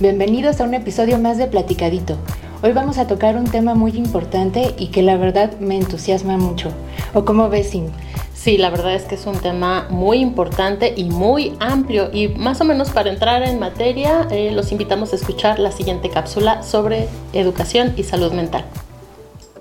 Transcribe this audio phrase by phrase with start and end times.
[0.00, 2.16] Bienvenidos a un episodio más de Platicadito.
[2.64, 6.72] Hoy vamos a tocar un tema muy importante y que la verdad me entusiasma mucho.
[7.14, 7.90] ¿O cómo ves, Sin?
[8.34, 12.60] Sí, la verdad es que es un tema muy importante y muy amplio y más
[12.60, 17.06] o menos para entrar en materia eh, los invitamos a escuchar la siguiente cápsula sobre
[17.32, 18.64] educación y salud mental.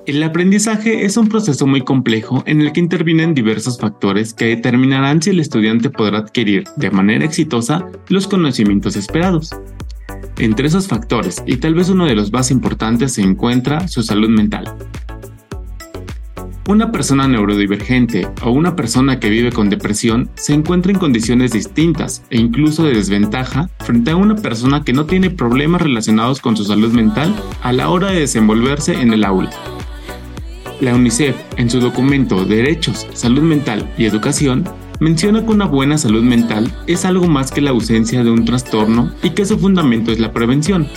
[0.10, 5.22] El aprendizaje es un proceso muy complejo en el que intervienen diversos factores que determinarán
[5.22, 9.52] si el estudiante podrá adquirir de manera exitosa los conocimientos esperados.
[10.40, 14.30] Entre esos factores, y tal vez uno de los más importantes, se encuentra su salud
[14.30, 14.74] mental.
[16.68, 22.24] Una persona neurodivergente o una persona que vive con depresión se encuentra en condiciones distintas
[22.32, 26.64] e incluso de desventaja frente a una persona que no tiene problemas relacionados con su
[26.64, 29.52] salud mental a la hora de desenvolverse en el aula.
[30.82, 34.64] La UNICEF, en su documento Derechos, Salud Mental y Educación,
[35.02, 39.12] menciona que una buena salud mental es algo más que la ausencia de un trastorno
[39.22, 40.88] y que su fundamento es la prevención.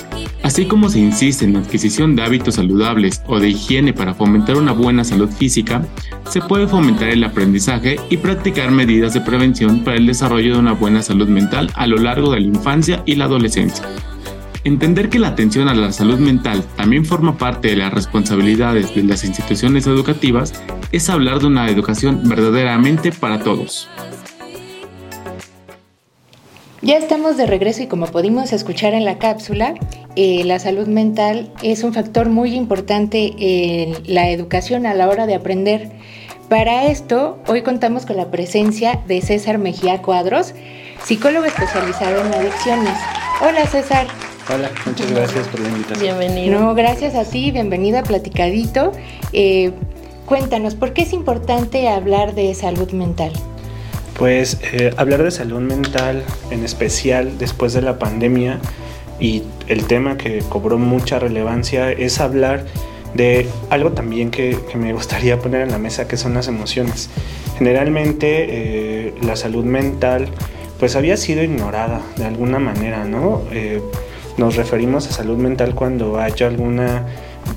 [0.44, 4.56] Así como se insiste en la adquisición de hábitos saludables o de higiene para fomentar
[4.56, 5.84] una buena salud física,
[6.30, 10.72] se puede fomentar el aprendizaje y practicar medidas de prevención para el desarrollo de una
[10.72, 13.84] buena salud mental a lo largo de la infancia y la adolescencia.
[14.64, 19.02] Entender que la atención a la salud mental también forma parte de las responsabilidades de
[19.02, 20.52] las instituciones educativas
[20.92, 23.88] es hablar de una educación verdaderamente para todos.
[26.80, 29.74] Ya estamos de regreso y como pudimos escuchar en la cápsula,
[30.14, 35.26] eh, la salud mental es un factor muy importante en la educación a la hora
[35.26, 35.90] de aprender.
[36.48, 40.54] Para esto, hoy contamos con la presencia de César Mejía Cuadros,
[41.04, 42.96] psicólogo especializado en adicciones.
[43.40, 44.06] Hola César.
[44.48, 46.18] Hola, muchas gracias por la invitación.
[46.18, 46.60] Bienvenido.
[46.60, 48.90] No, gracias a ti, bienvenida a Platicadito.
[49.32, 49.70] Eh,
[50.26, 53.30] cuéntanos, ¿por qué es importante hablar de salud mental?
[54.18, 58.58] Pues eh, hablar de salud mental, en especial después de la pandemia,
[59.20, 62.66] y el tema que cobró mucha relevancia es hablar
[63.14, 67.10] de algo también que, me gustaría poner en la mesa, que son las emociones.
[67.58, 70.26] Generalmente eh, la salud mental
[70.80, 73.42] pues había sido ignorada de alguna manera, ¿no?
[74.36, 77.06] Nos referimos a salud mental cuando haya alguna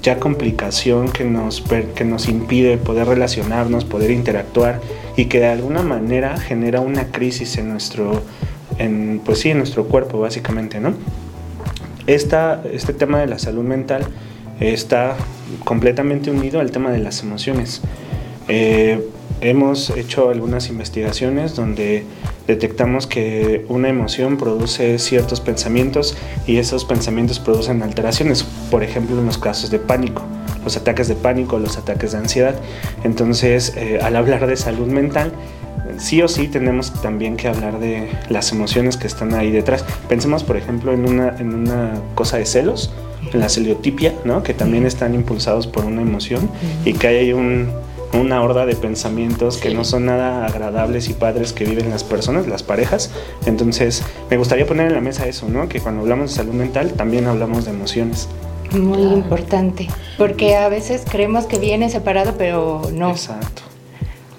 [0.01, 1.63] ya complicación que nos,
[1.95, 4.81] que nos impide poder relacionarnos, poder interactuar
[5.15, 8.21] y que de alguna manera genera una crisis en nuestro,
[8.77, 10.93] en, pues sí, en nuestro cuerpo básicamente, ¿no?
[12.07, 14.05] Esta, este tema de la salud mental
[14.59, 15.15] está
[15.63, 17.81] completamente unido al tema de las emociones.
[18.47, 19.09] Eh,
[19.41, 22.03] hemos hecho algunas investigaciones donde
[22.47, 29.25] detectamos que una emoción produce ciertos pensamientos y esos pensamientos producen alteraciones, por ejemplo en
[29.25, 30.21] los casos de pánico,
[30.63, 32.55] los ataques de pánico, los ataques de ansiedad.
[33.03, 35.31] Entonces, eh, al hablar de salud mental,
[35.97, 39.85] sí o sí tenemos también que hablar de las emociones que están ahí detrás.
[40.07, 42.93] Pensemos, por ejemplo, en una, en una cosa de celos,
[43.33, 44.43] en la celiotipia, ¿no?
[44.43, 46.49] que también están impulsados por una emoción
[46.83, 47.69] y que hay un
[48.15, 52.47] una horda de pensamientos que no son nada agradables y padres que viven las personas,
[52.47, 53.11] las parejas.
[53.45, 55.69] Entonces, me gustaría poner en la mesa eso, ¿no?
[55.69, 58.27] Que cuando hablamos de salud mental también hablamos de emociones.
[58.71, 59.87] Muy importante,
[60.17, 63.11] porque a veces creemos que viene separado, pero no.
[63.11, 63.61] Exacto.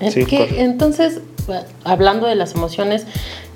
[0.00, 1.20] entonces,
[1.84, 3.06] hablando de las emociones,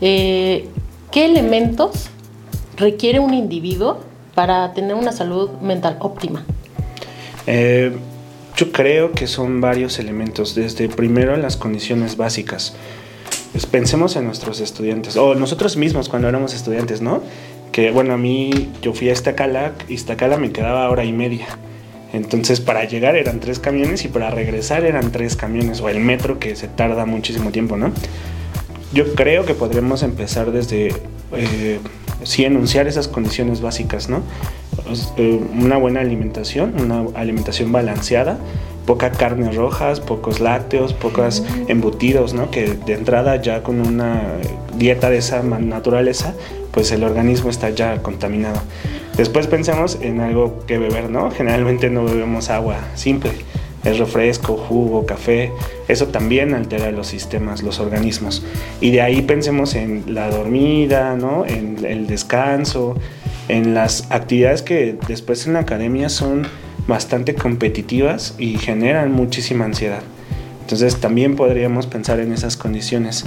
[0.00, 0.68] eh,
[1.10, 2.08] ¿qué elementos
[2.76, 4.00] requiere un individuo
[4.34, 6.44] para tener una salud mental óptima?
[7.46, 7.92] Eh,
[8.56, 12.74] yo creo que son varios elementos, desde primero las condiciones básicas.
[13.52, 17.22] Pues pensemos en nuestros estudiantes, o nosotros mismos cuando éramos estudiantes, ¿no?
[17.72, 21.46] Que bueno, a mí yo fui a Iztacala, Iztacala me quedaba hora y media.
[22.12, 26.38] Entonces para llegar eran tres camiones y para regresar eran tres camiones, o el metro
[26.38, 27.92] que se tarda muchísimo tiempo, ¿no?
[28.92, 30.88] Yo creo que podremos empezar desde,
[31.36, 31.78] eh,
[32.24, 34.22] sí, enunciar esas condiciones básicas, ¿no?
[35.16, 38.38] Eh, una buena alimentación, una alimentación balanceada,
[38.86, 42.50] poca carne rojas, pocos lácteos, pocos embutidos, ¿no?
[42.50, 44.22] Que de entrada ya con una
[44.76, 46.34] dieta de esa naturaleza,
[46.72, 48.60] pues el organismo está ya contaminado.
[49.16, 51.30] Después pensemos en algo que beber, ¿no?
[51.30, 53.32] Generalmente no bebemos agua simple,
[53.84, 55.52] es refresco, jugo, café,
[55.88, 58.44] eso también altera los sistemas, los organismos.
[58.80, 61.46] Y de ahí pensemos en la dormida, ¿no?
[61.46, 62.96] En el descanso,
[63.48, 66.46] en las actividades que después en la academia son
[66.86, 70.02] bastante competitivas y generan muchísima ansiedad.
[70.62, 73.24] Entonces también podríamos pensar en esas condiciones.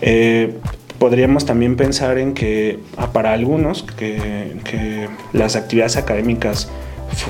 [0.00, 0.58] Eh,
[0.98, 6.68] podríamos también pensar en que ah, para algunos que, las actividades académicas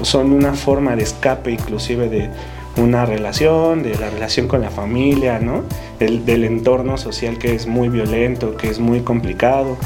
[0.03, 2.29] son una forma de escape inclusive de
[2.77, 5.63] una relación, de la relación con la familia, ¿no?
[5.99, 9.77] del entorno social que es muy violento, que es muy complicado.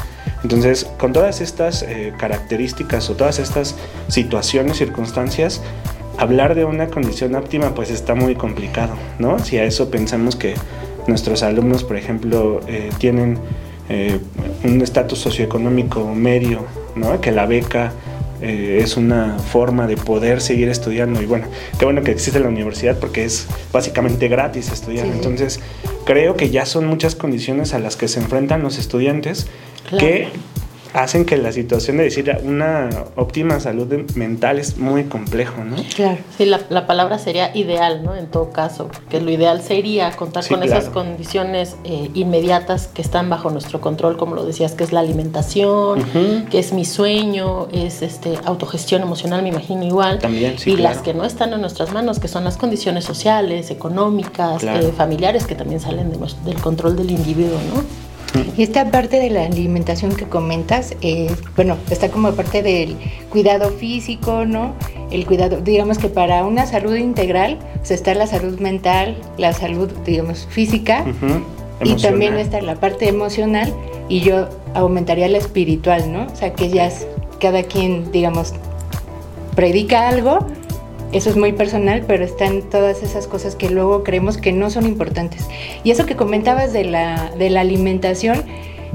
[0.43, 3.75] Entonces, con todas estas eh, características o todas estas
[4.07, 5.61] situaciones, circunstancias,
[6.17, 9.39] hablar de una condición óptima pues está muy complicado, ¿no?
[9.39, 10.55] Si a eso pensamos que
[11.07, 13.37] nuestros alumnos, por ejemplo, eh, tienen
[13.89, 14.19] eh,
[14.63, 17.21] un estatus socioeconómico medio, ¿no?
[17.21, 17.93] Que la beca
[18.41, 21.21] eh, es una forma de poder seguir estudiando.
[21.21, 21.47] Y bueno,
[21.79, 25.07] qué bueno que existe la universidad porque es básicamente gratis estudiar.
[25.07, 25.59] Entonces,
[26.05, 29.47] creo que ya son muchas condiciones a las que se enfrentan los estudiantes
[29.97, 30.29] que
[30.97, 35.75] hacen que la situación de decir una óptima salud mental es muy complejo, ¿no?
[35.95, 36.17] Claro.
[36.35, 38.15] Sí, la, palabra sería ideal, ¿no?
[38.15, 43.29] En todo caso, porque lo ideal sería contar con esas condiciones eh, inmediatas que están
[43.29, 46.03] bajo nuestro control, como lo decías, que es la alimentación,
[46.49, 50.17] que es mi sueño, es este autogestión emocional, me imagino igual.
[50.17, 53.69] También, sí, Y las que no están en nuestras manos, que son las condiciones sociales,
[53.69, 56.11] económicas, eh, familiares, que también salen
[56.43, 58.06] del control del individuo, ¿no?
[58.57, 62.95] Y esta parte de la alimentación que comentas, eh, bueno, está como parte del
[63.29, 64.73] cuidado físico, ¿no?
[65.11, 69.89] El cuidado, digamos que para una salud integral, o está la salud mental, la salud,
[70.05, 71.05] digamos, física,
[71.83, 73.73] y también está la parte emocional,
[74.09, 76.27] y yo aumentaría la espiritual, ¿no?
[76.31, 76.89] O sea, que ya
[77.39, 78.53] cada quien, digamos,
[79.55, 80.45] predica algo,
[81.11, 84.85] eso es muy personal, pero están todas esas cosas que luego creemos que no son
[84.85, 85.47] importantes.
[85.83, 88.43] Y eso que comentabas de la, de la alimentación,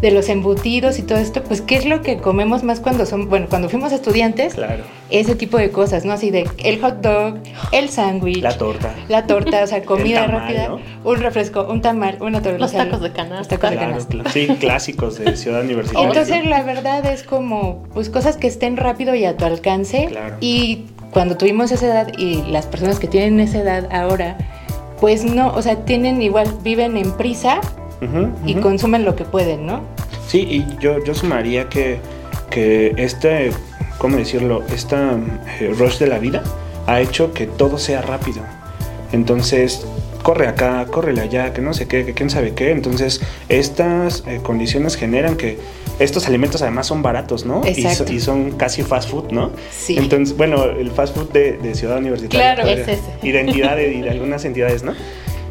[0.02, 3.28] de los embutidos y todo esto, pues qué es lo que comemos más cuando son,
[3.28, 4.82] bueno, cuando fuimos estudiantes, claro.
[5.10, 6.12] ese tipo de cosas, ¿no?
[6.12, 7.38] Así de el hot dog,
[7.70, 12.42] el sándwich, la torta, la torta, o sea, comida rápida, un refresco, un tamal, una
[12.42, 14.30] torta, los tacos de canasta, los tacos de canasta.
[14.30, 16.08] Sí, clásicos de Ciudad Universitaria.
[16.08, 20.36] Entonces, la verdad es como, pues cosas que estén rápido y a tu alcance claro.
[20.40, 24.36] y cuando tuvimos esa edad y las personas que tienen esa edad ahora,
[25.00, 27.60] pues no, o sea, tienen igual, viven en prisa
[28.44, 29.82] y consumen lo que pueden, ¿no?
[30.26, 32.00] Sí, y yo, yo sumaría que,
[32.50, 33.52] que este,
[33.98, 34.64] ¿cómo decirlo?
[34.74, 35.12] Esta
[35.60, 36.42] eh, rush de la vida
[36.86, 38.42] ha hecho que todo sea rápido.
[39.12, 39.86] Entonces,
[40.22, 42.70] corre acá, corre allá, que no sé qué, que quién sabe qué.
[42.70, 45.58] Entonces, estas eh, condiciones generan que
[45.98, 47.62] estos alimentos además son baratos, ¿no?
[47.64, 48.12] Exacto.
[48.12, 49.52] Y, son casi fast food, ¿no?
[49.70, 49.96] Sí.
[49.98, 52.54] Entonces, bueno, el fast food de, Ciudad Universitaria.
[52.54, 53.00] Claro, es ese.
[53.22, 54.94] Identidad de, de algunas entidades, ¿no?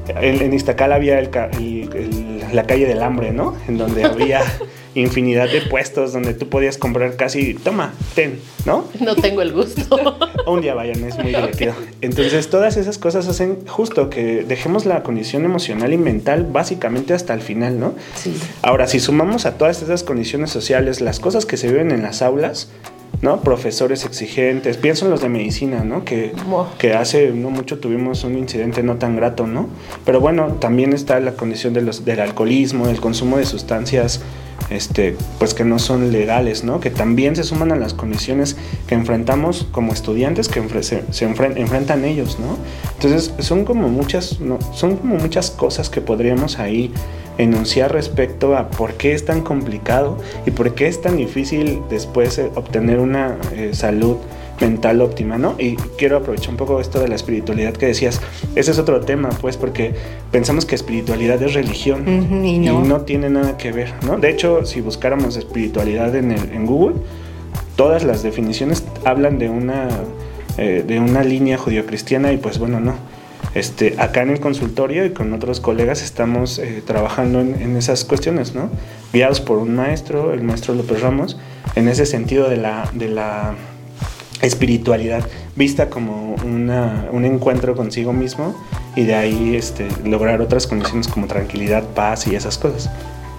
[0.08, 3.56] En, en Iztacal había la calle del hambre, ¿no?
[3.68, 4.42] En donde había
[4.96, 8.86] infinidad de puestos donde tú podías comprar casi, toma, ten, ¿no?
[9.00, 10.18] No tengo el gusto.
[10.46, 11.74] Un día vayan, es muy divertido.
[12.02, 17.34] Entonces, todas esas cosas hacen justo que dejemos la condición emocional y mental básicamente hasta
[17.34, 17.94] el final, ¿no?
[18.16, 18.36] Sí.
[18.62, 22.22] Ahora, si sumamos a todas esas condiciones sociales las cosas que se viven en las
[22.22, 22.70] aulas,
[23.22, 23.42] ¿no?
[23.42, 26.04] Profesores exigentes, pienso en los de medicina, ¿no?
[26.04, 26.34] Que,
[26.80, 29.70] que hace no mucho tuvimos un incidente no tan grato, ¿no?
[30.06, 34.22] Pero bueno, también está la condición de los, del alcoholismo, el consumo de sustancias
[34.70, 36.80] este, pues que no son legales, ¿no?
[36.80, 38.56] Que también se suman a las condiciones
[38.88, 42.58] que enfrentamos como estudiantes que se, enfrentan ellos, ¿no?
[42.96, 44.40] Entonces son como muchas,
[44.74, 46.92] son como muchas cosas que podríamos ahí
[47.38, 52.38] enunciar respecto a por qué es tan complicado y por qué es tan difícil después
[52.38, 54.18] eh, obtener una eh, salud
[54.62, 55.56] mental óptima, ¿no?
[55.60, 58.22] Y quiero aprovechar un poco esto de la espiritualidad que decías.
[58.56, 59.94] Ese es otro tema, pues, porque
[60.32, 62.08] pensamos que espiritualidad es religión
[62.46, 63.02] y, no.
[63.02, 64.18] tiene nada que ver, ¿no?
[64.18, 66.96] De hecho, si buscáramos espiritualidad en, el, en Google,
[67.76, 69.90] todas las definiciones hablan de una,
[70.58, 72.96] eh, de una línea judio-cristiana y pues bueno, no.
[73.54, 78.06] Este, acá en el consultorio y con otros colegas estamos eh, trabajando en, en, esas
[78.06, 78.70] cuestiones, ¿no?
[79.12, 81.38] Guiados por un maestro, el maestro López Ramos,
[81.76, 83.56] en ese sentido de la, de la
[84.42, 85.24] espiritualidad
[85.56, 88.56] vista como una, un encuentro consigo mismo
[88.96, 92.90] y de ahí este, lograr otras condiciones como tranquilidad, paz y esas cosas.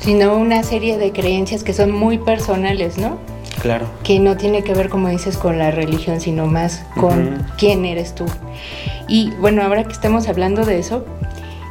[0.00, 3.18] Sino una serie de creencias que son muy personales, ¿no?
[3.60, 3.86] Claro.
[4.02, 8.14] Que no tiene que ver, como dices, con la religión, sino más con quién eres
[8.14, 8.24] tú.
[9.06, 11.04] Y bueno, ahora que estamos hablando de eso,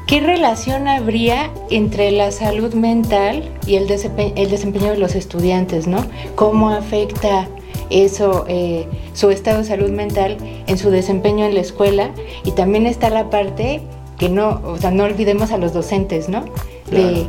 [0.08, 6.06] ¿qué relación habría entre la salud mental y el, el desempeño de los estudiantes, ¿no?
[6.36, 7.50] ¿Cómo afecta
[7.92, 12.12] eso, eh, su estado de salud mental en su desempeño en la escuela
[12.46, 13.82] y también está la parte
[14.18, 16.46] que no, o sea, no olvidemos a los docentes, ¿no?
[16.92, 17.26] De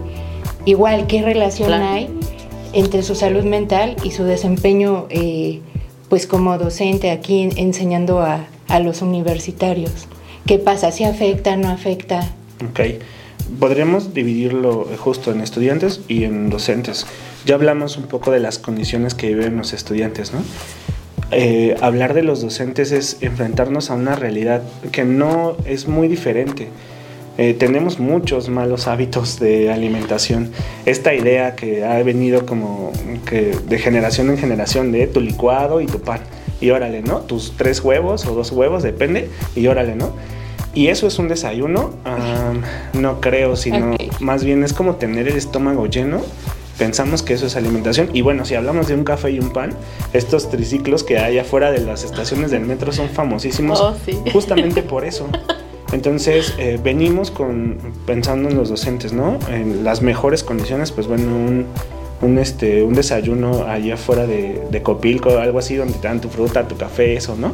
[0.66, 2.09] igual qué relación hay
[2.73, 5.61] entre su salud mental y su desempeño, eh,
[6.09, 10.07] pues como docente aquí enseñando a, a los universitarios.
[10.47, 10.90] ¿Qué pasa?
[10.90, 12.31] ¿Si afecta, no afecta?
[12.69, 12.81] Ok.
[13.59, 17.07] Podríamos dividirlo justo en estudiantes y en docentes.
[17.44, 20.40] Ya hablamos un poco de las condiciones que viven los estudiantes, ¿no?
[21.32, 26.68] Eh, hablar de los docentes es enfrentarnos a una realidad que no es muy diferente.
[27.38, 30.50] Eh, tenemos muchos malos hábitos de alimentación.
[30.84, 32.92] Esta idea que ha venido como
[33.25, 36.20] que de generación en generación de tu licuado y tu pan.
[36.61, 37.20] Y órale, ¿no?
[37.20, 39.30] Tus tres huevos o dos huevos, depende.
[39.56, 40.12] Y órale, ¿no?
[40.75, 41.90] Y eso es un desayuno.
[42.92, 46.20] no creo, sino más bien es como tener el estómago lleno
[46.82, 48.08] pensamos que eso es alimentación.
[48.12, 49.70] Y bueno, si hablamos de un café y un pan,
[50.12, 53.94] estos triciclos que hay afuera de las estaciones del metro son famosísimos oh,
[54.32, 55.28] justamente por eso.
[55.92, 59.38] Entonces, eh, venimos con, pensando en los docentes, ¿no?
[59.48, 61.66] En las mejores condiciones, pues bueno, un,
[62.20, 66.30] un, este, un desayuno allá afuera de, de Copilco, algo así, donde te dan tu
[66.30, 67.52] fruta, tu café, eso, ¿no?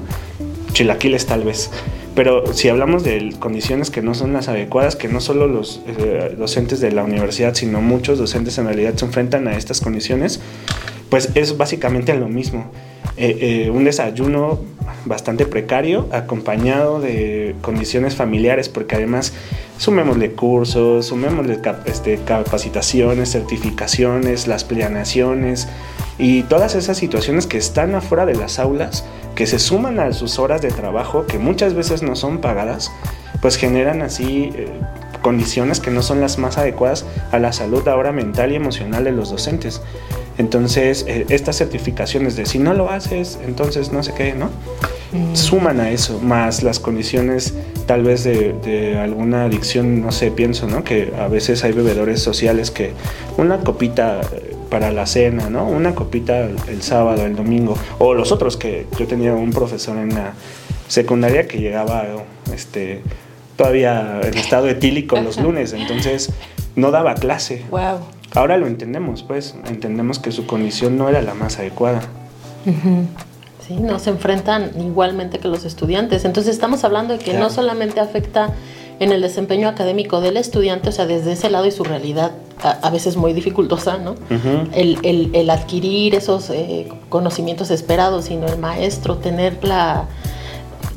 [0.72, 1.70] Chilaquiles tal vez.
[2.18, 6.34] Pero si hablamos de condiciones que no son las adecuadas, que no solo los eh,
[6.36, 10.40] docentes de la universidad, sino muchos docentes en realidad se enfrentan a estas condiciones,
[11.10, 12.72] pues es básicamente lo mismo.
[13.16, 14.58] Eh, eh, un desayuno
[15.04, 19.32] bastante precario, acompañado de condiciones familiares, porque además
[19.76, 25.68] sumémosle cursos, sumémosle este, capacitaciones, certificaciones, las planeaciones
[26.18, 29.04] y todas esas situaciones que están afuera de las aulas
[29.38, 32.90] que se suman a sus horas de trabajo, que muchas veces no son pagadas,
[33.40, 34.66] pues generan así eh,
[35.22, 39.12] condiciones que no son las más adecuadas a la salud ahora mental y emocional de
[39.12, 39.80] los docentes.
[40.38, 44.50] Entonces, eh, estas certificaciones de si no lo haces, entonces no sé qué, ¿no?
[45.12, 45.36] Mm.
[45.36, 47.54] Suman a eso, más las condiciones
[47.86, 50.82] tal vez de, de, alguna adicción, no sé, pienso, ¿no?
[50.82, 52.90] Que a veces hay bebedores sociales que
[53.36, 54.20] una copita
[54.70, 55.66] para la cena, ¿no?
[55.66, 57.76] Una copita el, sábado, el domingo.
[57.98, 60.34] O los otros que yo tenía un profesor en la
[60.88, 62.06] secundaria que llegaba
[62.52, 63.02] este,
[63.56, 66.30] todavía en estado etílico los lunes, entonces
[66.76, 67.64] no daba clase.
[67.70, 68.00] Wow.
[68.34, 72.02] Ahora lo entendemos, pues, entendemos que su condición no era la más adecuada.
[73.66, 76.24] Sí, no se enfrentan igualmente que los estudiantes.
[76.24, 78.54] Entonces estamos hablando de que no solamente afecta
[79.00, 82.32] en el desempeño académico del estudiante, o sea, desde ese lado y su realidad
[82.62, 84.14] a, veces muy dificultosa, ¿no?
[84.72, 90.06] el, adquirir esos eh, conocimientos esperados, sino el maestro tener la,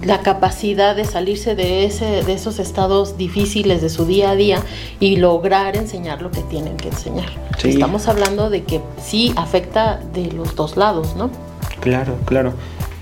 [0.04, 4.60] la capacidad de salirse de, ese, de esos estados difíciles de su día a día
[5.00, 7.30] y lograr enseñar lo que tienen que enseñar.
[7.64, 11.30] Estamos hablando de que sí afecta de los dos lados, ¿no?
[11.80, 12.54] Claro, claro.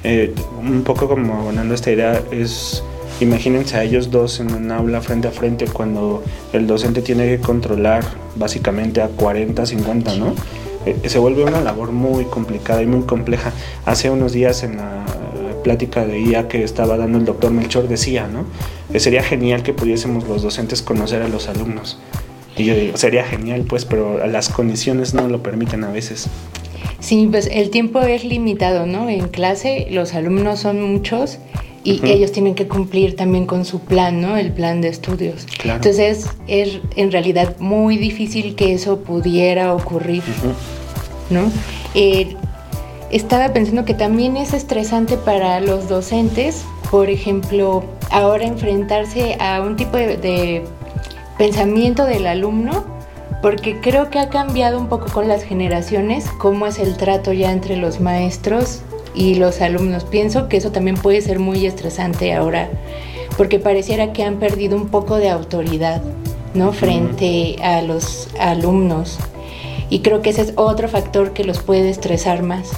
[0.03, 2.83] Eh, un poco como abonando esta idea es
[3.19, 6.23] Imagínense a ellos dos en un aula frente a frente cuando
[6.53, 8.03] el docente tiene que controlar
[8.35, 10.33] básicamente a 40, 50, ¿no?
[10.85, 13.51] Eh, se vuelve una labor muy complicada y muy compleja.
[13.85, 15.05] Hace unos días en la
[15.63, 18.45] plática de IA que estaba dando el doctor Melchor decía, ¿no?
[18.91, 21.99] Que sería genial que pudiésemos los docentes conocer a los alumnos.
[22.57, 26.27] Y yo digo, sería genial, pues, pero las condiciones no lo permiten a veces.
[26.99, 29.09] Sí, pues el tiempo es limitado, ¿no?
[29.09, 31.39] En clase los alumnos son muchos
[31.83, 34.37] y ellos tienen que cumplir también con su plan, ¿no?
[34.37, 35.45] El plan de estudios.
[35.63, 40.23] Entonces es en realidad muy difícil que eso pudiera ocurrir,
[41.29, 41.51] ¿no?
[41.95, 42.35] Eh,
[43.11, 49.75] estaba pensando que también es estresante para los docentes, por ejemplo, ahora enfrentarse a un
[49.75, 50.63] tipo de
[51.37, 52.83] pensamiento del alumno,
[53.41, 57.51] porque creo que ha cambiado un poco con las generaciones cómo es el trato ya
[57.51, 58.81] entre los maestros
[59.19, 60.05] y los alumnos.
[60.05, 62.69] Pienso que eso también puede ser muy estresante ahora,
[63.37, 66.01] porque pareciera que han perdido un poco de autoridad,
[66.53, 66.71] ¿no?
[66.71, 69.19] Frente a los alumnos.
[69.89, 72.71] Y creo que ese es otro factor que los puede estresar más.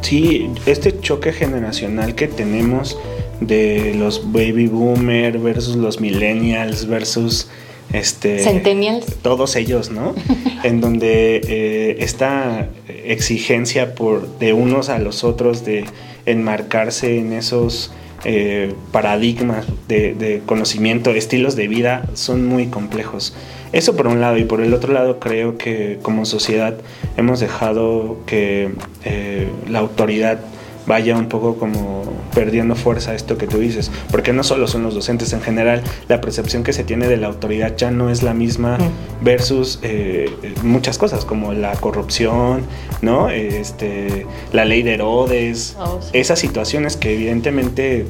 [0.00, 2.98] Sí, este choque generacional que tenemos
[3.40, 7.46] de los baby boomer versus los millennials versus
[7.92, 9.06] este, Centennials.
[9.22, 10.14] Todos ellos, ¿no?
[10.64, 15.84] en donde eh, esta exigencia por, de unos a los otros de
[16.26, 17.92] enmarcarse en esos
[18.24, 23.34] eh, paradigmas de, de, conocimiento, estilos de vida, son muy complejos.
[23.72, 26.76] Eso por un lado, y por el otro lado creo que como sociedad
[27.16, 28.70] hemos dejado que
[29.04, 30.38] eh, la autoridad
[30.86, 32.02] vaya un poco como
[32.34, 36.20] perdiendo fuerza esto que tú dices, porque no solo son los docentes en general, la
[36.20, 39.24] percepción que se tiene de la autoridad ya no es la misma mm.
[39.24, 40.30] versus eh,
[40.62, 42.62] muchas cosas como la corrupción,
[43.02, 43.30] ¿no?
[43.30, 48.06] Este, la ley de Herodes, oh, esas situaciones que evidentemente eh,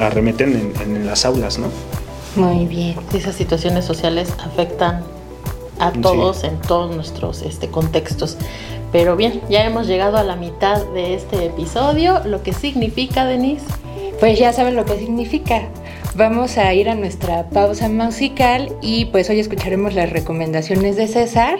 [0.00, 1.68] arremeten en, las aulas, ¿no?
[2.36, 2.96] Muy bien.
[3.12, 5.02] Esas situaciones sociales afectan
[5.78, 8.36] a todos en todos nuestros este, contextos.
[8.92, 12.20] Pero bien, ya hemos llegado a la mitad de este episodio.
[12.26, 13.64] Lo que significa, Denise.
[14.20, 15.62] Pues ya saben lo que significa.
[16.14, 21.58] Vamos a ir a nuestra pausa musical y pues hoy escucharemos las recomendaciones de César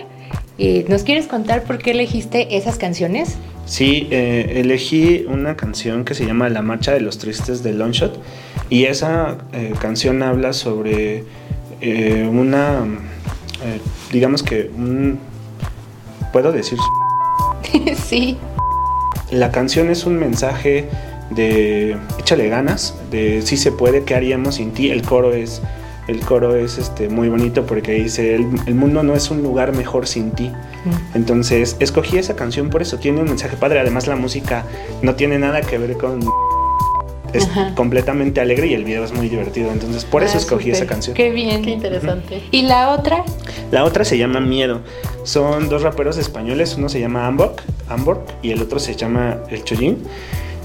[0.59, 3.37] Eh, ¿Nos quieres contar por qué elegiste esas canciones?
[3.65, 8.21] Sí, eh, elegí una canción que se llama La Marcha de los Tristes de Longshot
[8.69, 11.25] y esa eh, canción habla sobre
[12.31, 12.85] una,
[14.13, 15.19] digamos que un...
[16.33, 16.79] ¿Puedo decir?
[18.05, 18.39] sí.
[19.31, 20.89] La canción es un mensaje
[21.31, 24.91] de échale ganas, de si se puede, ¿qué haríamos sin ti?
[24.91, 25.63] El coro es
[26.09, 30.07] el coro es este, muy bonito porque dice, el, mundo no es un lugar mejor
[30.07, 30.49] sin ti.
[30.49, 31.17] Mm.
[31.17, 34.65] Entonces, escogí esa canción por eso, tiene un mensaje padre, además la música
[35.03, 36.21] no tiene nada que ver con...
[37.33, 40.87] Es completamente alegre y el video es muy divertido, entonces por eso ah, escogí esa
[40.87, 41.15] canción.
[41.15, 41.63] Qué bien.
[41.63, 42.43] Qué interesante.
[42.51, 43.25] ¿Y la otra?
[43.71, 44.81] La otra se llama Miedo.
[45.25, 49.65] Son dos raperos españoles, uno se llama Ambok, Ambok y el otro se llama El
[49.65, 49.99] Chollín.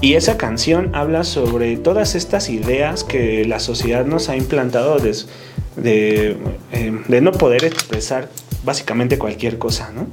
[0.00, 6.36] Y esa canción habla sobre todas estas ideas que la sociedad nos ha implantado de,
[6.72, 8.28] em, de, no poder expresar
[8.64, 10.06] básicamente cualquier cosa, ¿no?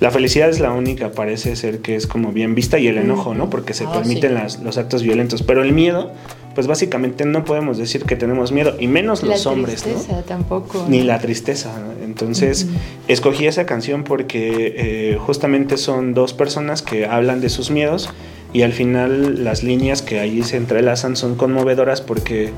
[0.00, 3.34] La felicidad es la única, parece ser que es como bien vista, y el enojo,
[3.34, 3.50] ¿no?
[3.50, 5.42] Porque se ah, permiten los actos violentos.
[5.42, 6.12] Pero el miedo,
[6.54, 10.22] pues básicamente no podemos decir que tenemos miedo, y menos los hombres, ¿no?
[10.22, 10.86] tampoco.
[10.88, 11.72] Ni la tristeza.
[12.04, 12.68] Entonces,
[13.08, 18.08] escogí esa canción porque eh, justamente son dos personas que hablan de sus miedos
[18.52, 22.50] y al final las líneas que ahí se entrelazan son conmovedoras porque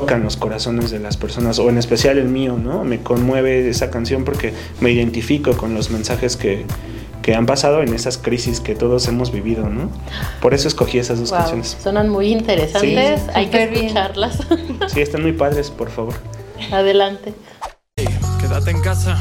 [0.00, 2.84] tocan los corazones de las personas, o en especial el mío, ¿no?
[2.84, 6.66] Me conmueve esa canción porque me identifico con los mensajes que,
[7.34, 9.90] han pasado en esas crisis que todos hemos vivido, ¿no?
[10.40, 11.76] Por eso escogí esas dos canciones.
[11.82, 14.38] Suenan muy interesantes, hay que escucharlas.
[14.88, 16.14] Sí, están muy padres, por favor.
[16.70, 17.34] Adelante.
[18.40, 19.18] quédate en casa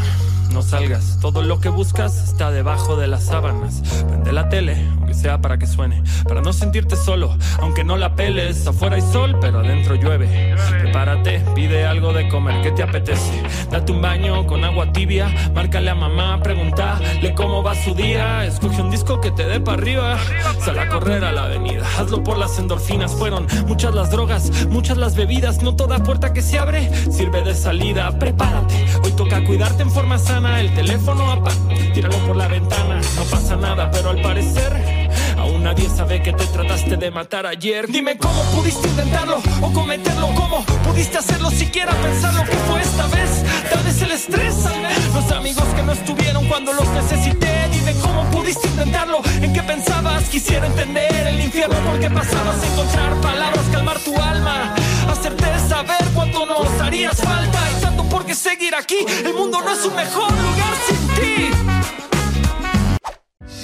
[0.55, 1.17] no salgas.
[1.19, 3.81] Todo lo que buscas está debajo de las sábanas.
[4.07, 4.77] Prende la tele,
[5.15, 6.03] sea para que suene.
[6.27, 8.67] Para no sentirte solo, aunque no la peles.
[8.67, 10.55] Afuera hay sol, pero adentro llueve.
[10.81, 12.61] Prepárate, pide algo de comer.
[12.61, 13.43] ¿Qué te apetece?
[13.71, 15.33] Date un baño con agua tibia.
[15.53, 18.45] Márcale a mamá, pregúntale cómo va su día.
[18.45, 20.17] Escoge un disco que te dé para arriba.
[20.63, 21.87] Sal a correr a la avenida.
[21.97, 23.13] Hazlo por las endorfinas.
[23.13, 25.61] Fueron muchas las drogas, muchas las bebidas.
[25.61, 28.17] No toda puerta que se abre sirve de salida.
[28.19, 31.55] Prepárate, hoy toca cuidarte en forma sana el teléfono apaga,
[31.93, 35.04] tíralo por la ventana, no pasa nada, pero al parecer
[35.37, 37.87] aún nadie sabe que te trataste de matar ayer.
[37.87, 43.07] Dime cómo pudiste intentarlo o cometerlo, cómo pudiste hacerlo, siquiera pensar lo que fue esta
[43.07, 43.43] vez.
[43.69, 44.55] Tal vez el estrés,
[45.13, 47.69] los amigos que no estuvieron cuando los necesité.
[47.71, 53.13] Dime cómo pudiste intentarlo, en qué pensabas, quisiera entender el infierno porque pasabas a encontrar
[53.21, 54.75] palabras, calmar tu alma,
[55.09, 57.65] hacerte saber cuánto nos harías falta
[58.15, 59.05] por qué seguir aquí.
[59.25, 62.04] El mundo no es un mejor lugar sin ti.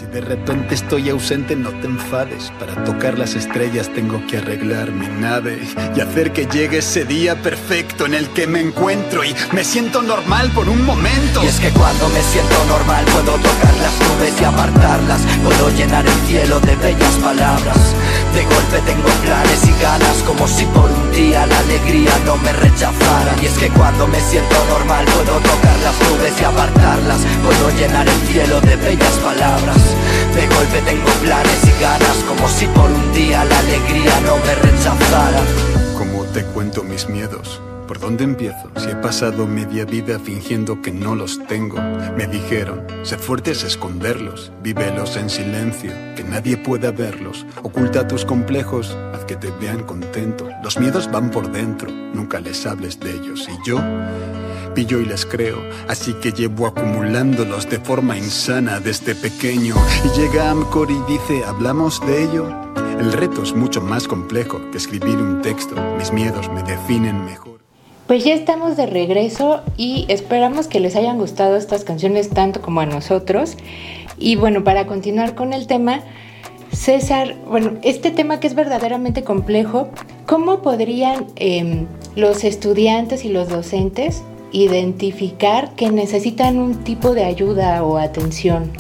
[0.02, 2.52] Si de repente estoy ausente, no te enfades.
[2.60, 5.60] Para tocar las estrellas tengo que arreglar mi nave
[5.96, 10.02] y hacer que llegue ese día perfecto en el que me encuentro y me siento
[10.02, 11.44] normal por un momento.
[11.44, 15.22] Y es que cuando me siento normal puedo tocar las nubes y apartarlas.
[15.44, 17.78] Puedo llenar el cielo de bellas palabras.
[18.34, 22.52] De golpe tengo planes y ganas como si por un día la alegría no me
[22.54, 23.36] rechazara.
[23.40, 27.22] Y es que cuando me siento normal puedo tocar las nubes y apartarlas.
[27.46, 29.91] Puedo llenar el cielo de bellas palabras.
[30.36, 34.56] De golpe tengo planes y ganas Como si por un día la alegría no me
[34.56, 35.42] rechazara
[35.98, 37.62] ¿Cómo te cuento mis miedos?
[37.92, 38.72] ¿Por dónde empiezo?
[38.78, 41.78] Si he pasado media vida fingiendo que no los tengo.
[42.16, 47.46] Me dijeron, ser fuerte es esconderlos, vívelos en silencio, que nadie pueda verlos.
[47.64, 50.48] Oculta tus complejos, haz que te vean contento.
[50.64, 53.46] Los miedos van por dentro, nunca les hables de ellos.
[53.50, 53.82] Y yo
[54.74, 55.58] pillo y les creo,
[55.88, 59.76] así que llevo acumulándolos de forma insana desde pequeño.
[60.06, 62.48] Y llega Amcor y dice, ¿hablamos de ello?
[63.00, 67.60] El reto es mucho más complejo que escribir un texto, mis miedos me definen mejor.
[68.08, 72.82] Pues ya estamos de regreso y esperamos que les hayan gustado estas canciones tanto como
[72.82, 73.56] a nosotros.
[74.18, 76.02] Y bueno, para continuar con el tema,
[76.72, 79.90] César, bueno, este tema que es verdaderamente complejo,
[80.26, 87.84] ¿cómo podrían em, los estudiantes y los docentes identificar que necesitan un tipo de ayuda
[87.84, 88.72] o atención?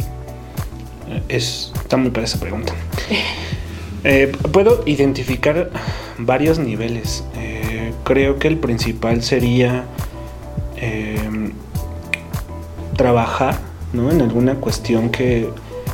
[1.27, 2.73] Es, está muy para esa pregunta.
[4.03, 5.69] Eh, puedo identificar
[6.17, 7.23] varios niveles.
[7.35, 9.85] Eh, creo que el principal sería
[10.75, 11.51] em,
[12.97, 13.59] trabajar
[13.93, 15.49] en alguna cuestión que,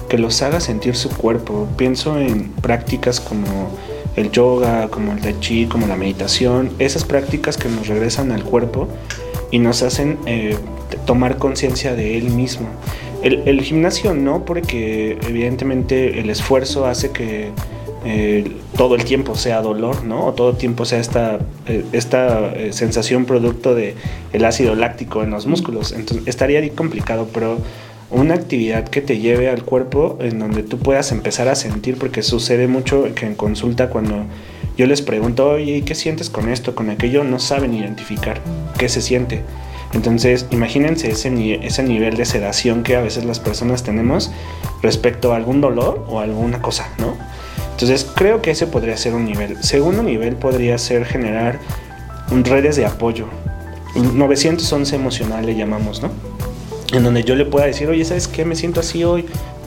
[0.07, 1.67] que los haga sentir su cuerpo.
[1.75, 3.77] Pienso en prácticas como
[4.15, 8.43] el yoga, como el tai chi, como la meditación, esas prácticas que nos regresan al
[8.43, 8.87] cuerpo
[9.51, 10.57] y nos hacen eh,
[11.05, 12.67] tomar conciencia de él mismo.
[13.23, 17.49] El, gimnasio no, porque evidentemente el esfuerzo hace que
[18.05, 20.27] eh, todo el tiempo sea dolor, ¿no?
[20.27, 23.95] O todo el tiempo sea esta, eh, esta sensación producto del
[24.31, 25.91] el ácido láctico en los músculos.
[25.91, 27.57] Entonces estaría complicado, pero
[28.09, 32.23] una actividad que te lleve al cuerpo en donde tú puedas empezar a sentir, porque
[32.23, 34.25] sucede mucho que en consulta cuando
[34.77, 37.23] yo les pregunto, oye, ¿qué sientes con esto, con aquello?
[37.23, 38.39] No saben identificar
[38.77, 39.41] qué se siente.
[39.93, 44.31] Entonces, imagínense ese, ese nivel de sedación que a veces las personas tenemos
[44.81, 47.15] respecto a algún dolor o alguna cosa, ¿no?
[47.71, 49.63] Entonces, creo que ese podría ser un nivel.
[49.63, 51.59] Segundo nivel podría ser generar
[52.29, 53.27] redes de apoyo.
[53.95, 56.36] 911 emocional le llamamos, ¿no?
[56.93, 58.45] En donde yo le pueda decir, oye, ¿sabes qué?
[58.45, 59.25] Me siento así hoy,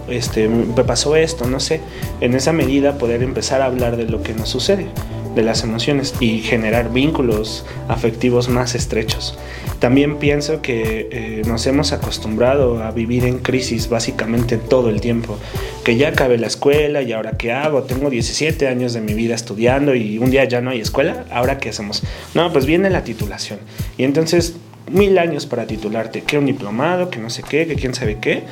[0.08, 1.80] este, me pasó esto, no sé.
[2.20, 4.86] En esa medida poder empezar a hablar de lo que nos sucede,
[5.34, 9.38] de las emociones y generar vínculos afectivos más estrechos.
[9.80, 15.38] También pienso que eh, nos hemos acostumbrado a vivir en crisis básicamente todo el tiempo.
[15.84, 17.84] Que ya acabé la escuela y ahora qué hago?
[17.84, 21.58] Tengo 17 años de mi vida estudiando y un día ya no hay escuela, ¿ahora
[21.58, 22.02] qué hacemos?
[22.34, 23.58] No, pues viene la titulación.
[23.96, 24.54] Y entonces
[24.90, 28.44] mil años para titularte, que un diplomado, que no sé qué, que quién sabe qué.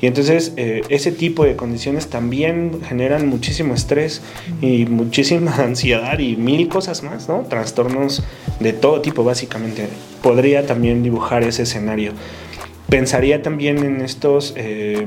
[0.00, 4.20] Y entonces eh, ese tipo de condiciones también generan muchísimo estrés
[4.60, 7.42] y muchísima ansiedad y mil cosas más, ¿no?
[7.42, 8.24] Trastornos
[8.58, 9.86] de todo tipo básicamente.
[10.20, 12.12] Podría también dibujar ese escenario.
[12.88, 15.06] Pensaría también en estos, eh,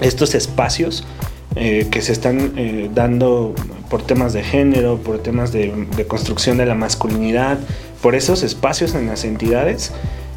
[0.00, 1.06] estos espacios
[1.54, 2.52] eh, que se están
[2.94, 3.54] dando
[3.88, 7.58] por temas de género, por temas de, de construcción de la masculinidad,
[8.02, 9.92] por esos espacios en las entidades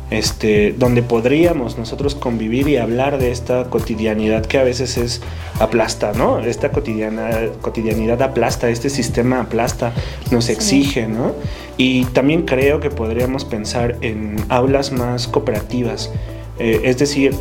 [0.09, 5.21] este, donde podríamos nosotros convivir y hablar de esta cotidianidad que a veces es
[5.59, 6.39] aplasta, ¿no?
[6.39, 7.29] Esta cotidiana,
[7.61, 9.91] cotidianidad aplasta, este sistema aplasta,
[10.31, 11.33] nos exige, ¿no?
[11.75, 16.09] Y también creo que podríamos pensar en aulas más cooperativas,
[16.57, 17.35] eh, es decir,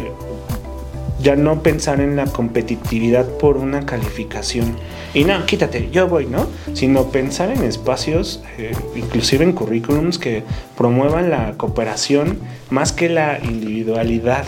[1.27, 4.77] ya no pensar en la competitividad por una calificación.
[5.13, 6.47] Y no, quítate, yo voy, ¿no?
[6.73, 10.45] Sino pensar en espacios, eh, inclusive en currículums que
[10.79, 12.39] promuevan la cooperación
[12.71, 14.45] más que la individualidad.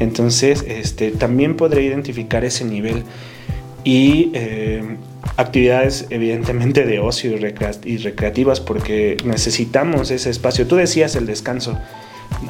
[0.00, 3.04] Entonces, este, también podré identificar ese nivel.
[3.84, 4.96] Y eh,
[5.36, 7.30] actividades evidentemente de ocio
[7.84, 10.66] y recreativas porque necesitamos ese espacio.
[10.66, 11.78] Tú decías el descanso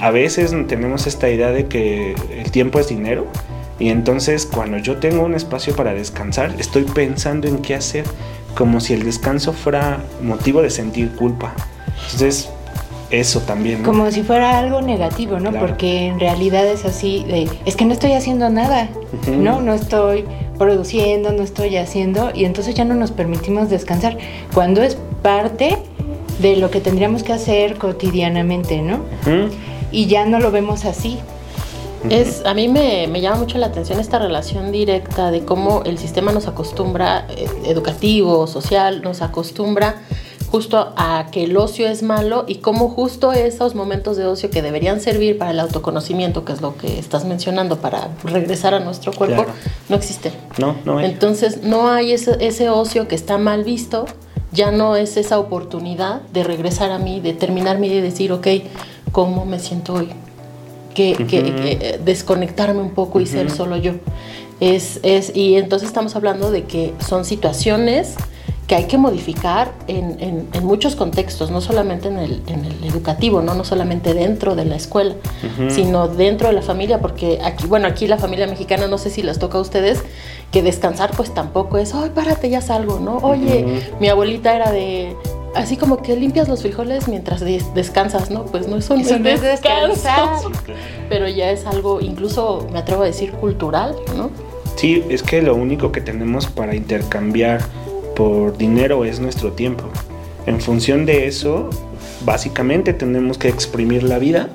[0.00, 3.26] a veces tenemos esta idea de que el tiempo es dinero
[3.78, 8.04] y entonces cuando yo tengo un espacio para descansar, estoy pensando en qué hacer,
[8.54, 11.52] como si el descanso fuera motivo de sentir culpa.
[12.12, 12.48] Entonces,
[13.10, 13.82] eso también.
[13.82, 15.52] Como si fuera algo negativo, ¿no?
[15.52, 17.26] Porque en realidad es así,
[17.66, 18.88] es que no estoy haciendo nada,
[19.28, 19.60] ¿no?
[19.60, 20.24] No estoy
[20.58, 24.16] produciendo, no estoy haciendo, y entonces ya no nos permitimos descansar,
[24.54, 25.76] cuando es parte
[26.38, 29.00] de lo que tendríamos que hacer cotidianamente, ¿no?
[29.92, 31.18] Y ya no lo vemos así.
[32.10, 36.32] Es, a mí me, llama mucho la atención esta relación directa de cómo el sistema
[36.32, 40.02] nos acostumbra, eh, educativo, social, nos acostumbra
[40.50, 44.60] justo a que el ocio es malo y cómo justo esos momentos de ocio que
[44.60, 49.12] deberían servir para el autoconocimiento, que es lo que estás mencionando, para regresar a nuestro
[49.12, 49.46] cuerpo,
[49.88, 50.32] no existen.
[50.58, 51.06] No, no hay.
[51.06, 54.04] Entonces no hay ese, ese ocio que está mal visto,
[54.52, 58.46] ya no es esa oportunidad de regresar a mí, de terminarme y de decir, ok,
[59.12, 60.08] cómo me siento hoy.
[60.94, 63.92] Que, eh, desconectarme un poco y ser solo yo.
[64.60, 68.16] Es, es, y entonces estamos hablando de que son situaciones
[68.66, 73.42] que hay que modificar en, en, muchos contextos, no solamente en el, en el, educativo,
[73.42, 73.54] ¿no?
[73.54, 75.14] no solamente dentro de la escuela,
[75.68, 79.22] sino dentro de la familia, porque aquí, bueno, aquí la familia mexicana, no sé si
[79.22, 80.02] les toca a ustedes,
[80.52, 83.18] que descansar pues tampoco es, ay, párate, ya salgo, ¿no?
[83.18, 85.16] Oye, mi abuelita era de,
[85.54, 88.44] así como que limpias los frijoles mientras descansas, ¿no?
[88.44, 90.50] Pues no es un descanso,
[91.08, 94.30] pero ya es algo, incluso me atrevo a decir, cultural, ¿no?
[94.76, 97.60] Sí, es que lo único que tenemos para intercambiar
[98.16, 99.84] por dinero es nuestro tiempo.
[100.46, 101.70] En función de eso,
[102.24, 104.48] básicamente tenemos que exprimir la vida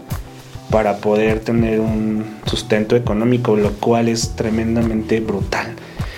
[0.69, 5.75] para poder tener un sustento económico, lo cual es tremendamente brutal.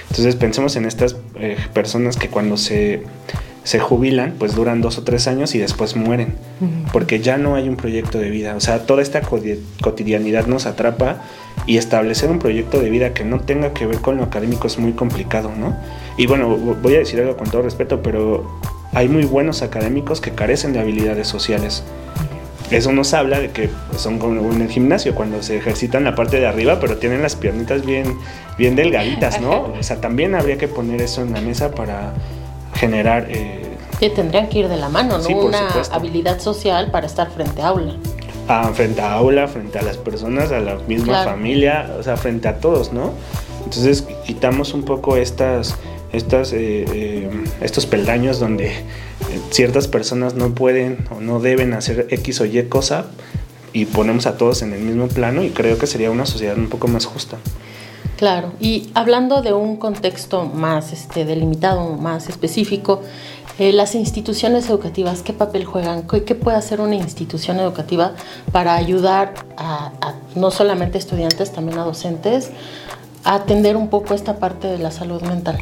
[0.09, 3.03] Entonces pensemos en estas eh, personas que cuando se
[3.69, 6.33] se jubilan, pues duran dos o tres años y después mueren,
[6.91, 8.55] porque ya no hay un proyecto de vida.
[8.55, 11.21] O sea, toda esta cotidianidad nos atrapa
[11.67, 14.79] y establecer un proyecto de vida que no tenga que ver con lo académico es
[14.79, 15.77] muy complicado, ¿no?
[16.17, 18.59] Y bueno, voy a decir algo con todo respeto, pero
[18.91, 21.83] hay muy buenos académicos que carecen de habilidades sociales.
[22.71, 26.39] Eso nos habla de que son como en el gimnasio, cuando se ejercitan la parte
[26.39, 28.17] de arriba, pero tienen las piernitas bien,
[28.57, 29.73] bien delgaditas, ¿no?
[29.79, 32.15] O sea, también habría que poner eso en la mesa para
[32.79, 33.27] generar...
[33.29, 33.61] Eh,
[33.99, 35.37] que tendrían que ir de la mano, ¿no?
[35.37, 37.95] Una habilidad social para estar frente a aula.
[38.47, 42.47] Ah, frente a aula, frente a las personas, a la misma familia, o sea, frente
[42.47, 43.11] a todos, ¿no?
[43.65, 45.75] Entonces quitamos un poco estas,
[46.13, 47.29] estas, eh, eh,
[47.61, 48.71] estos peldaños donde
[49.51, 53.05] ciertas personas no pueden o no deben hacer X o Y cosa
[53.73, 56.69] y ponemos a todos en el mismo plano y creo que sería una sociedad un
[56.69, 57.37] poco más justa.
[58.19, 63.01] Claro, y hablando de un contexto más este, delimitado, más específico,
[63.59, 66.03] eh, las instituciones educativas, ¿qué papel juegan?
[66.05, 68.11] ¿Qué, puede hacer una institución educativa
[68.51, 69.93] para ayudar a,
[70.35, 72.51] no solamente estudiantes, también a docentes,
[73.23, 75.57] a atender un poco esta parte de la salud mental?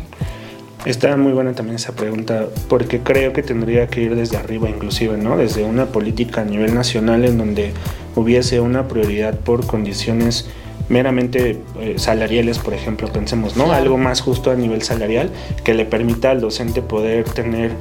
[0.83, 5.15] Está muy buena también esa pregunta, porque creo que tendría que ir desde arriba inclusive,
[5.15, 5.37] ¿no?
[5.37, 7.73] Desde una política a nivel nacional en donde
[8.15, 10.49] hubiese una prioridad por condiciones
[10.89, 13.71] meramente eh, salariales, por ejemplo, pensemos, ¿no?
[13.71, 15.29] Algo más justo a nivel salarial
[15.63, 17.71] que le permita al docente poder tener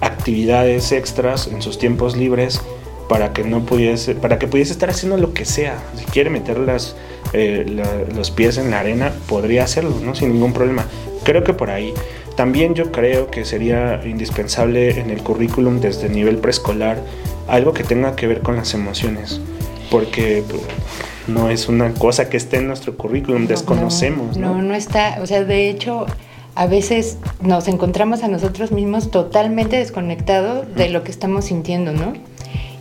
[0.00, 2.60] actividades extras en sus tiempos libres
[3.08, 5.82] para que no pudiese, para que pudiese estar haciendo lo que sea.
[5.96, 6.96] Si quiere meter las,
[7.32, 7.66] eh,
[8.14, 10.14] los pies en la arena, podría hacerlo, ¿no?
[10.14, 10.86] Sin ningún problema.
[11.24, 11.92] Creo que por ahí.
[12.36, 17.02] También yo creo que sería indispensable en el currículum desde el nivel preescolar
[17.46, 19.40] algo que tenga que ver con las emociones.
[19.90, 20.42] Porque
[21.26, 24.36] no es una cosa que esté en nuestro currículum, desconocemos.
[24.36, 26.06] No, no, está, o sea, de hecho,
[26.54, 32.12] a veces nos encontramos a nosotros mismos totalmente desconectados de lo que estamos sintiendo, ¿no?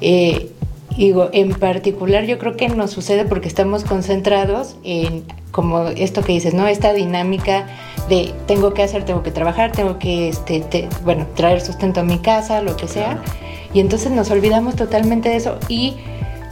[0.01, 0.49] Eh,
[0.97, 6.33] digo, en particular yo creo que nos sucede porque estamos concentrados en como esto que
[6.33, 6.67] dices, ¿no?
[6.67, 7.67] Esta dinámica
[8.09, 12.19] de tengo que hacer, tengo que trabajar, tengo que, este, bueno, traer sustento a mi
[12.19, 13.21] casa, lo que sea.
[13.73, 15.95] Y entonces nos olvidamos totalmente de eso y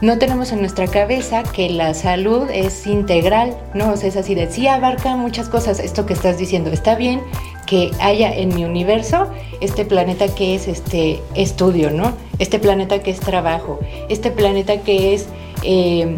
[0.02, 3.92] no tenemos en nuestra cabeza que la salud es integral, ¿no?
[3.92, 7.22] O sea, es así de, sí abarca muchas cosas, esto que estás diciendo, está bien
[7.66, 9.28] que haya en mi universo
[9.62, 12.14] este planeta que es este estudio, ¿no?
[12.40, 15.28] Este planeta que es trabajo, este planeta que es
[15.64, 16.18] eh,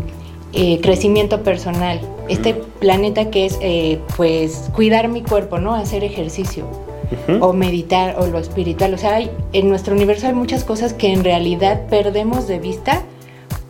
[0.54, 5.76] eh, crecimiento personal, este planeta que es, eh, pues, cuidar mi cuerpo, ¿no?
[5.76, 6.66] Hacer ejercicio.
[7.42, 8.94] o meditar o lo espiritual.
[8.94, 13.04] O sea, hay, en nuestro universo hay muchas cosas que en realidad perdemos de vista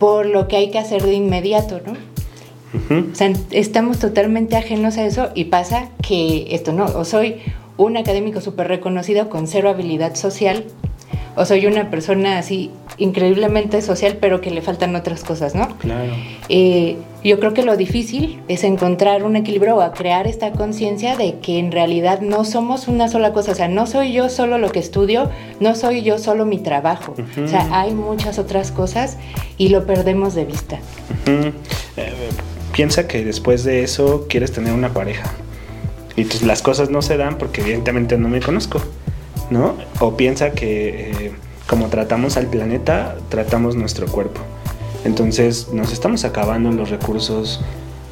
[0.02, 1.92] por lo que hay que hacer de inmediato, ¿no?
[1.92, 7.36] O sea, estamos totalmente ajenos a eso y pasa que esto no, o soy
[7.76, 10.64] un académico súper reconocido con cero habilidad social,
[11.36, 15.76] o soy una persona así increíblemente social, pero que le faltan otras cosas, ¿no?
[15.78, 16.12] Claro.
[16.48, 21.38] Eh, yo creo que lo difícil es encontrar un equilibrio o crear esta conciencia de
[21.38, 24.70] que en realidad no somos una sola cosa, o sea, no soy yo solo lo
[24.70, 29.18] que estudio, no soy yo solo mi trabajo, o sea, hay muchas otras cosas
[29.58, 30.78] y lo perdemos de vista.
[31.26, 32.12] Eh,
[32.72, 35.32] piensa que después de eso quieres tener una pareja
[36.16, 38.80] y pues las cosas no se dan porque evidentemente no me conozco.
[39.50, 39.76] ¿no?
[40.00, 41.32] O piensa que eh,
[41.72, 44.42] como tratamos al planeta, tratamos nuestro cuerpo.
[45.06, 47.62] Entonces nos estamos acabando los recursos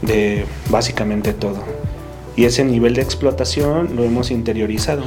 [0.00, 1.58] de básicamente todo.
[2.36, 5.02] Y ese nivel de explotación lo hemos interiorizado.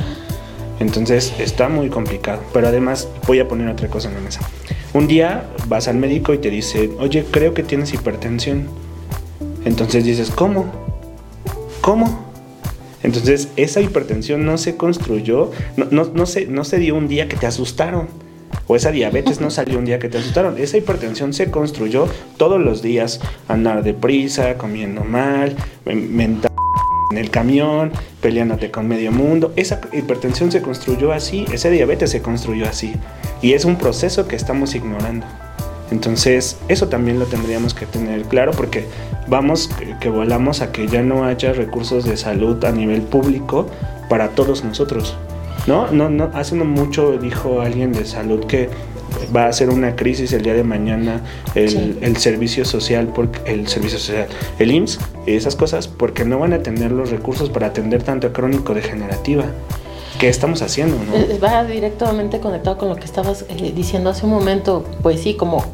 [0.79, 2.43] Entonces está muy complicado.
[2.53, 4.41] Pero además voy a poner otra cosa en la mesa.
[4.93, 8.67] Un día vas al médico y te dice, oye, creo que tienes hipertensión.
[9.65, 10.67] Entonces dices, ¿cómo?
[11.81, 12.23] ¿Cómo?
[13.01, 16.25] Entonces, esa hipertensión no se construyó, no, no,
[16.65, 18.21] se dio un día que te asustaron.
[18.67, 20.57] O esa diabetes no salió un día que te asustaron.
[20.57, 23.19] Esa hipertensión se construyó todos los días.
[23.47, 26.51] Andar deprisa, comiendo mal, mental
[27.13, 29.53] en el camión, peleándote con medio mundo.
[29.55, 32.93] Esa hipertensión se construyó así, esa diabetes se construyó así.
[33.41, 35.25] Y es un proceso que estamos ignorando.
[35.91, 38.85] Entonces, eso también lo tendríamos que tener claro porque
[39.27, 43.67] vamos que, volamos a que ya no haya recursos de salud a nivel público
[44.09, 45.15] para todos nosotros.
[45.67, 45.89] ¿No?
[45.91, 48.69] No, no, hace no mucho dijo alguien de salud que
[49.35, 51.21] va a ser una crisis el día de mañana
[51.55, 54.27] el, servicio social, porque, el servicio social,
[54.59, 58.73] el IMSS, esas cosas, porque no van a tener los recursos para atender tanto crónico
[58.73, 59.45] degenerativa.
[60.19, 60.95] ¿Qué estamos haciendo?
[61.03, 61.15] ¿no?
[61.15, 65.35] Eh, va directamente conectado con lo que estabas eh, diciendo hace un momento, pues sí,
[65.35, 65.65] como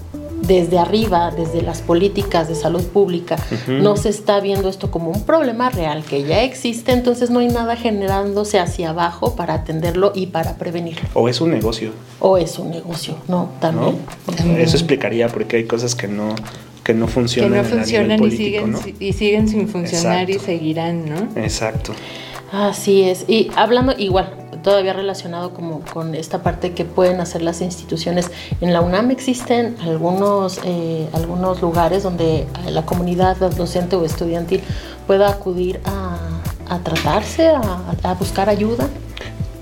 [0.42, 5.24] desde arriba, desde las políticas de salud pública, no se está viendo esto como un
[5.24, 10.28] problema real que ya existe, entonces no hay nada generándose hacia abajo para atenderlo y
[10.28, 11.08] para prevenirlo.
[11.14, 11.92] O es un negocio.
[12.20, 13.98] O es un negocio, no, también.
[14.58, 16.36] Eso explicaría por qué hay cosas que no
[16.84, 17.52] que no funcionan.
[17.52, 21.40] Que no funcionan y, siguen, y siguen sin funcionar y seguirán, ¿no?
[21.40, 21.94] Exacto.
[22.52, 23.26] Así es.
[23.28, 28.32] Y hablando igual, todavía relacionado como con esta parte que pueden hacer las instituciones.
[28.62, 34.62] En la UNAM existen algunos, eh, algunos lugares donde la comunidad docente o estudiantil
[35.08, 36.18] pueda acudir a,
[36.84, 38.88] tratarse, a, buscar ayuda.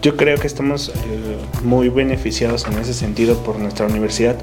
[0.02, 4.36] Yo creo que estamos eh, muy beneficiados en ese sentido por nuestra universidad.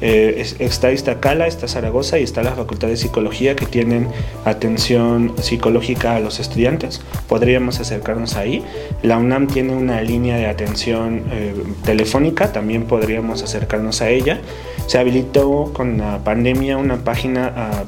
[0.00, 4.06] Eh, está Iztacala, está Zaragoza y está la Facultad de Psicología que tienen
[4.44, 7.00] atención psicológica a los estudiantes.
[7.28, 8.62] Podríamos acercarnos ahí.
[9.02, 11.52] La UNAM tiene una línea de atención eh,
[11.84, 14.40] telefónica, también podríamos acercarnos a ella.
[14.86, 17.82] Se habilitó con la pandemia una página ah,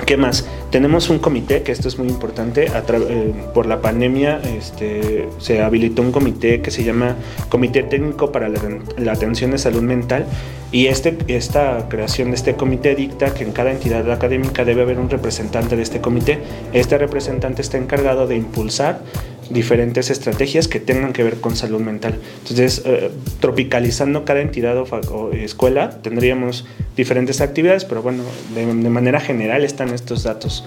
[0.06, 0.48] ¿Qué más?
[0.72, 6.02] Tenemos un comité, que esto es muy importante, eh, por la pandemia este, se habilitó
[6.02, 7.16] un comité que se llama
[7.48, 10.26] Comité Técnico para la, Atención de Salud Mental
[10.74, 15.00] y este, esta creación de este comité dicta que en cada entidad académica debe haber
[15.00, 16.40] un representante de este comité.
[16.74, 19.00] Este representante está encargado de impulsar
[19.50, 22.20] diferentes estrategias que tengan que ver con salud mental.
[22.40, 29.64] Entonces, eh, tropicalizando cada entidad o, escuela, tendríamos diferentes actividades, pero bueno, de, manera general
[29.64, 30.64] están estos datos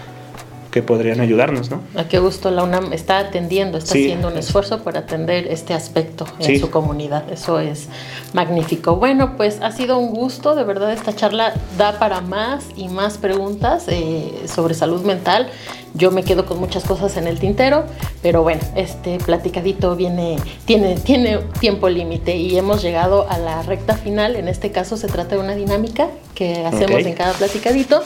[0.71, 1.81] que podrían ayudarnos, ¿no?
[1.97, 6.27] A qué gusto la UNAM está atendiendo, está haciendo un esfuerzo por atender este aspecto
[6.39, 7.31] en su comunidad.
[7.33, 7.89] Eso es
[8.35, 8.95] magnífico.
[8.95, 13.19] Bueno, pues ha sido un gusto, de verdad esta charla da para más y más
[13.19, 15.51] preguntas eh, sobre salud mental.
[15.95, 17.85] Yo me quedo con muchas cosas en el tintero,
[18.23, 23.97] pero bueno, este platicadito viene, tiene, tiene tiempo límite y hemos llegado a la recta
[23.97, 24.37] final.
[24.37, 28.03] En este caso se trata de una dinámica que hacemos en cada platicadito.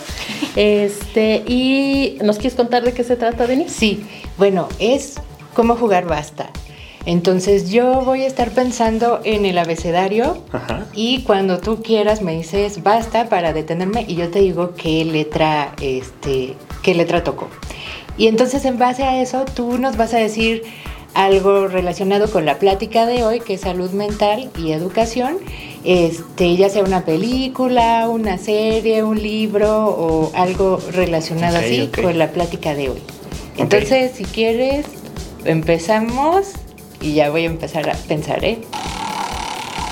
[0.56, 3.72] Este, y ¿nos quieres contar de qué se trata, Denis?
[3.72, 4.06] Sí,
[4.38, 5.14] bueno, es
[5.54, 6.50] cómo jugar basta.
[7.06, 10.42] Entonces yo voy a estar pensando en el abecedario
[10.94, 15.74] y cuando tú quieras me dices basta para detenerme y yo te digo qué letra,
[15.82, 17.48] este, qué letra tocó.
[18.16, 20.62] Y entonces en base a eso tú nos vas a decir
[21.14, 25.38] algo relacionado con la plática de hoy, que es salud mental y educación,
[25.84, 32.30] este, ya sea una película, una serie, un libro o algo relacionado así con la
[32.30, 33.02] plática de hoy.
[33.56, 34.86] Entonces, si quieres,
[35.44, 36.52] empezamos
[37.00, 38.58] y ya voy a empezar a pensar, ¿eh?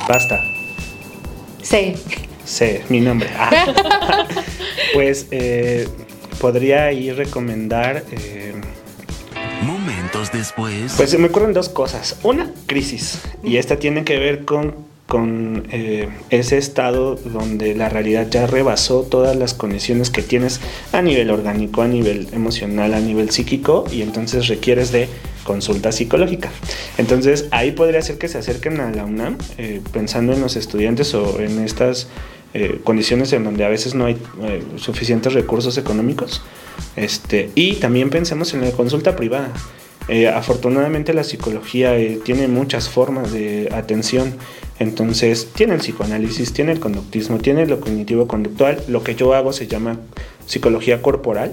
[0.09, 0.41] Basta.
[1.63, 1.95] Sí.
[2.45, 3.29] Sí, mi nombre.
[3.39, 3.51] Ah.
[4.95, 5.87] pues eh,
[6.43, 8.03] podría ir recomendar.
[8.11, 8.53] Eh,
[9.65, 10.93] Momentos después.
[10.97, 12.19] Pues me ocurren dos cosas.
[12.25, 13.21] Una, crisis.
[13.45, 14.75] Y esta tiene que ver con,
[15.07, 21.01] con eh, ese estado donde la realidad ya rebasó todas las condiciones que tienes a
[21.01, 23.85] nivel orgánico, a nivel emocional, a nivel psíquico.
[23.93, 25.09] Y entonces requieres de
[25.45, 26.51] consulta psicológica.
[26.99, 31.15] Entonces ahí podría ser que se acerquen a la UNAM eh, pensando en los estudiantes
[31.15, 32.09] o en estas
[32.55, 36.43] eh, condiciones en donde a veces no hay eh, suficientes recursos económicos.
[36.97, 39.53] Este, y también pensemos en la consulta privada.
[40.09, 44.35] Eh, afortunadamente la psicología tiene muchas formas de atención.
[44.79, 48.83] Entonces tiene el psicoanálisis, tiene el conductismo, tiene lo cognitivo conductual.
[48.89, 49.99] Lo que yo hago se llama
[50.47, 51.53] psicología corporal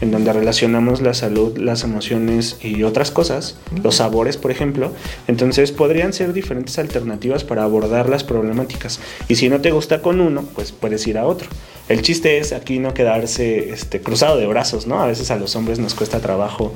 [0.00, 4.92] en donde relacionamos la salud, las emociones y otras cosas, los sabores, por ejemplo.
[5.26, 9.00] Entonces podrían ser diferentes alternativas para abordar las problemáticas.
[9.28, 11.48] Y si no te gusta con uno, pues puedes ir a otro.
[11.88, 15.00] El chiste es aquí no quedarse este, cruzado de brazos, ¿no?
[15.00, 16.74] A veces a los hombres nos cuesta trabajo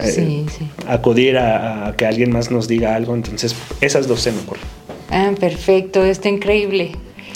[0.00, 0.46] eh,
[0.86, 3.14] acudir a, a, que alguien más nos diga algo.
[3.14, 4.64] Entonces, esas dos se me ocurren.
[5.10, 6.92] Ah, perfecto, está increíble.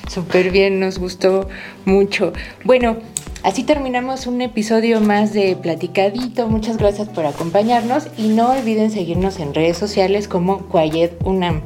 [0.08, 1.48] Súper bien, nos gustó
[1.84, 2.32] mucho.
[2.64, 2.98] Bueno,
[3.42, 6.46] Así terminamos un episodio más de Platicadito.
[6.46, 11.60] Muchas gracias por acompañarnos y no olviden seguirnos en redes sociales como Quiet Unam.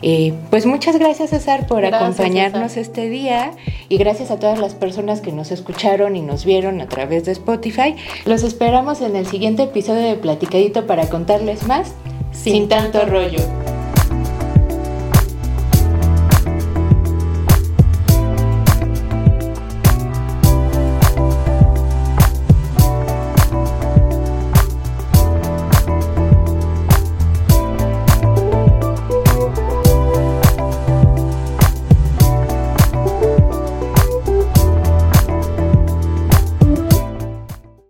[0.00, 3.50] Eh, pues muchas gracias César por acompañarnos este día
[3.88, 7.32] y gracias a todas las personas que nos escucharon y nos vieron a través de
[7.32, 7.96] Spotify.
[8.24, 11.94] Los esperamos en el siguiente episodio de Platicadito para contarles más
[12.30, 13.40] sin, tanto rollo.